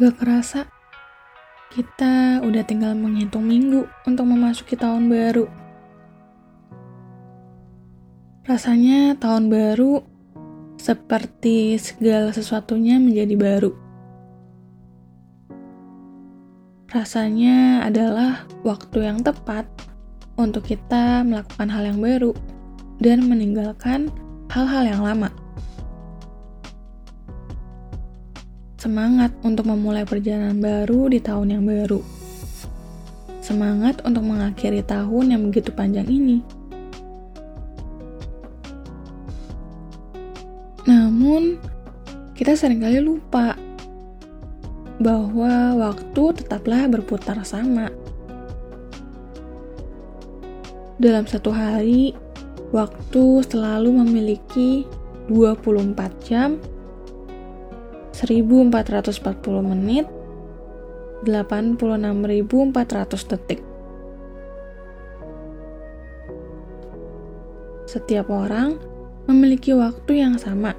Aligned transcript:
Gak 0.00 0.16
kerasa, 0.16 0.64
kita 1.76 2.40
udah 2.40 2.64
tinggal 2.64 2.96
menghitung 2.96 3.44
minggu 3.44 3.84
untuk 4.08 4.24
memasuki 4.32 4.72
tahun 4.72 5.12
baru. 5.12 5.44
Rasanya 8.48 9.20
tahun 9.20 9.52
baru 9.52 10.00
seperti 10.80 11.76
segala 11.76 12.32
sesuatunya 12.32 12.96
menjadi 12.96 13.36
baru. 13.36 13.76
Rasanya 16.88 17.84
adalah 17.84 18.48
waktu 18.64 19.04
yang 19.04 19.20
tepat 19.20 19.68
untuk 20.40 20.64
kita 20.64 21.28
melakukan 21.28 21.68
hal 21.68 21.84
yang 21.84 22.00
baru 22.00 22.32
dan 23.04 23.28
meninggalkan 23.28 24.08
hal-hal 24.48 24.96
yang 24.96 25.04
lama. 25.04 25.28
Semangat 28.80 29.28
untuk 29.44 29.68
memulai 29.68 30.08
perjalanan 30.08 30.56
baru 30.56 31.12
di 31.12 31.20
tahun 31.20 31.52
yang 31.52 31.68
baru. 31.68 32.00
Semangat 33.44 34.00
untuk 34.08 34.24
mengakhiri 34.24 34.80
tahun 34.80 35.36
yang 35.36 35.52
begitu 35.52 35.68
panjang 35.68 36.08
ini. 36.08 36.40
Namun, 40.88 41.60
kita 42.32 42.56
sering 42.56 42.80
kali 42.80 43.04
lupa 43.04 43.52
bahwa 44.96 45.76
waktu 45.76 46.40
tetaplah 46.40 46.88
berputar 46.88 47.36
sama. 47.44 47.92
Dalam 50.96 51.28
satu 51.28 51.52
hari, 51.52 52.16
waktu 52.72 53.44
selalu 53.44 54.08
memiliki 54.08 54.88
24 55.28 56.16
jam, 56.24 56.56
1440 58.12 59.62
menit, 59.62 60.06
86.400 61.24 63.30
detik. 63.30 63.60
Setiap 67.90 68.30
orang 68.30 68.78
memiliki 69.26 69.74
waktu 69.74 70.22
yang 70.22 70.38
sama, 70.38 70.78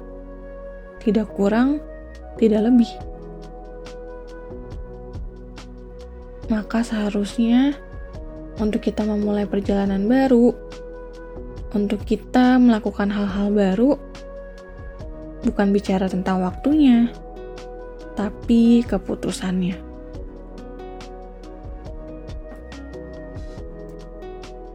tidak 1.04 1.28
kurang, 1.36 1.76
tidak 2.40 2.72
lebih. 2.72 2.88
Maka 6.48 6.84
seharusnya 6.84 7.76
untuk 8.60 8.84
kita 8.84 9.04
memulai 9.04 9.48
perjalanan 9.48 10.08
baru, 10.08 10.52
untuk 11.72 12.04
kita 12.04 12.60
melakukan 12.60 13.08
hal-hal 13.08 13.48
baru, 13.52 13.96
bukan 15.44 15.72
bicara 15.72 16.08
tentang 16.08 16.44
waktunya, 16.44 17.08
tapi 18.18 18.84
keputusannya. 18.84 19.76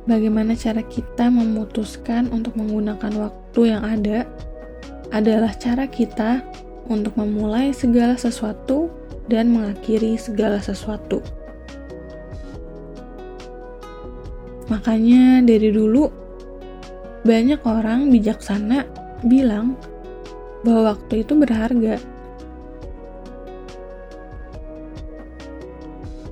Bagaimana 0.07 0.55
cara 0.55 0.80
kita 0.88 1.27
memutuskan 1.27 2.31
untuk 2.31 2.55
menggunakan 2.55 3.11
waktu 3.19 3.75
yang 3.75 3.83
ada 3.83 4.23
adalah 5.11 5.52
cara 5.52 5.83
kita 5.83 6.39
untuk 6.88 7.19
memulai 7.19 7.75
segala 7.75 8.15
sesuatu 8.15 8.88
dan 9.27 9.52
mengakhiri 9.52 10.15
segala 10.15 10.63
sesuatu. 10.63 11.19
Makanya 14.71 15.43
dari 15.43 15.75
dulu 15.75 16.08
banyak 17.27 17.59
orang 17.67 18.08
bijaksana 18.08 18.88
bilang 19.27 19.75
bahwa 20.63 20.95
waktu 20.95 21.27
itu 21.27 21.35
berharga. 21.35 21.99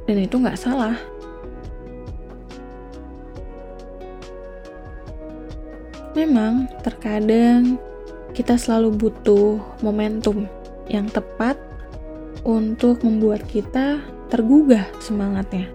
Dan 0.06 0.22
itu 0.22 0.38
nggak 0.38 0.58
salah. 0.58 0.98
Memang, 6.16 6.72
terkadang 6.86 7.76
kita 8.32 8.56
selalu 8.56 8.96
butuh 8.96 9.60
momentum 9.84 10.48
yang 10.88 11.12
tepat 11.12 11.60
untuk 12.46 13.02
membuat 13.02 13.44
kita 13.50 14.00
tergugah 14.30 14.86
semangatnya. 15.02 15.68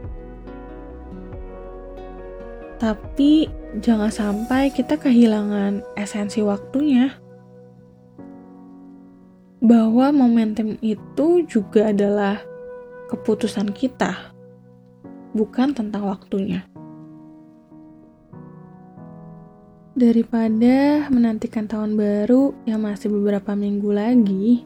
Tapi 2.80 3.52
jangan 3.84 4.08
sampai 4.08 4.72
kita 4.72 4.96
kehilangan 4.96 5.84
esensi 6.00 6.40
waktunya. 6.40 7.12
Bahwa 9.60 10.08
momentum 10.08 10.80
itu 10.80 11.44
juga 11.44 11.92
adalah 11.92 12.40
keputusan 13.10 13.74
kita, 13.74 14.30
bukan 15.34 15.74
tentang 15.74 16.06
waktunya. 16.06 16.62
Daripada 19.98 21.10
menantikan 21.10 21.66
tahun 21.66 21.98
baru 21.98 22.54
yang 22.64 22.86
masih 22.86 23.10
beberapa 23.10 23.58
minggu 23.58 23.90
lagi, 23.90 24.62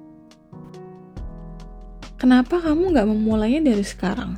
kenapa 2.21 2.61
kamu 2.61 2.93
gak 2.93 3.09
memulainya 3.09 3.73
dari 3.73 3.83
sekarang? 3.83 4.37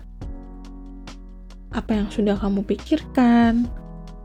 Apa 1.75 1.99
yang 1.99 2.09
sudah 2.09 2.39
kamu 2.39 2.63
pikirkan? 2.63 3.67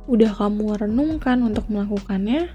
Udah 0.06 0.32
kamu 0.38 0.78
renungkan 0.78 1.42
untuk 1.42 1.66
melakukannya? 1.68 2.54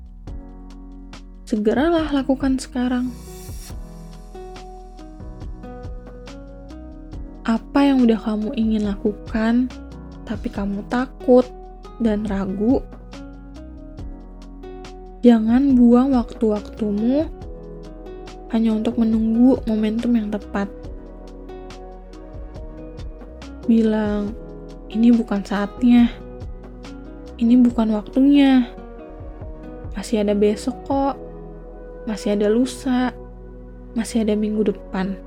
Segeralah 1.42 2.08
lakukan 2.14 2.62
sekarang. 2.62 3.10
Apa 7.56 7.88
yang 7.88 8.04
udah 8.04 8.20
kamu 8.20 8.52
ingin 8.60 8.84
lakukan, 8.84 9.72
tapi 10.28 10.52
kamu 10.52 10.84
takut 10.92 11.48
dan 12.04 12.28
ragu, 12.28 12.84
Jangan 15.26 15.74
buang 15.74 16.14
waktu-waktumu 16.14 17.26
hanya 18.54 18.70
untuk 18.70 18.94
menunggu 18.94 19.58
momentum 19.66 20.14
yang 20.14 20.30
tepat. 20.30 20.70
Bilang, 23.66 24.30
ini 24.86 25.10
bukan 25.10 25.42
saatnya. 25.42 26.14
Ini 27.42 27.58
bukan 27.58 27.90
waktunya. 27.90 28.70
Masih 29.98 30.22
ada 30.22 30.30
besok 30.30 30.78
kok. 30.86 31.18
Masih 32.06 32.38
ada 32.38 32.46
lusa. 32.46 33.10
Masih 33.98 34.22
ada 34.22 34.38
minggu 34.38 34.70
depan. 34.70 35.25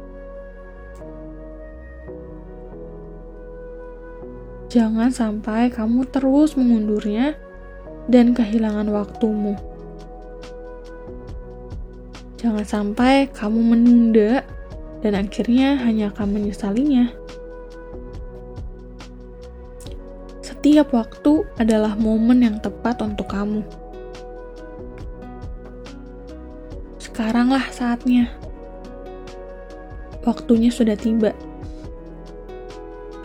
Jangan 4.69 5.09
sampai 5.09 5.73
kamu 5.73 6.05
terus 6.13 6.53
mengundurnya 6.53 7.33
dan 8.05 8.37
kehilangan 8.37 8.85
waktumu. 8.93 9.57
Jangan 12.37 12.61
sampai 12.61 13.33
kamu 13.33 13.59
menunda 13.65 14.45
dan 15.01 15.17
akhirnya 15.17 15.73
hanya 15.81 16.13
akan 16.13 16.37
menyesalinya. 16.37 17.09
Setiap 20.45 20.93
waktu 20.93 21.49
adalah 21.57 21.97
momen 21.97 22.45
yang 22.45 22.61
tepat 22.61 23.01
untuk 23.01 23.25
kamu. 23.25 23.65
Sekaranglah 27.01 27.65
saatnya. 27.73 28.29
Waktunya 30.21 30.69
sudah 30.69 30.93
tiba. 30.93 31.33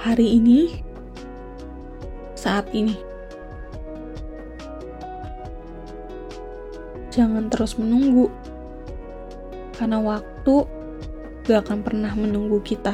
Hari 0.00 0.38
ini, 0.38 0.84
saat 2.44 2.68
ini. 2.76 3.00
Jangan 7.08 7.48
terus 7.48 7.80
menunggu 7.80 8.28
karena 9.80 9.96
waktu 10.04 10.68
gak 11.48 11.64
akan 11.64 11.80
pernah 11.80 12.12
menunggu 12.12 12.60
kita. 12.60 12.92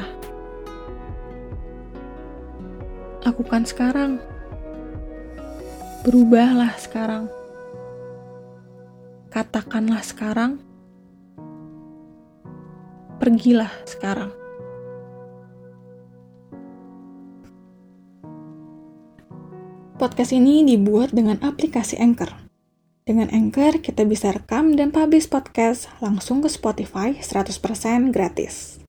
Lakukan 3.27 3.67
sekarang. 3.67 4.23
Berubahlah 6.07 6.71
sekarang. 6.79 7.27
Katakanlah 9.29 10.01
sekarang. 10.01 10.63
Pergilah 13.19 13.69
sekarang. 13.83 14.40
Podcast 20.01 20.33
ini 20.33 20.65
dibuat 20.65 21.13
dengan 21.13 21.37
aplikasi 21.45 21.93
Anchor. 22.01 22.33
Dengan 23.05 23.29
Anchor, 23.29 23.85
kita 23.85 24.01
bisa 24.01 24.33
rekam 24.33 24.73
dan 24.73 24.89
publish 24.89 25.29
podcast 25.29 25.93
langsung 26.01 26.41
ke 26.41 26.49
Spotify 26.49 27.13
100% 27.21 28.09
gratis. 28.09 28.80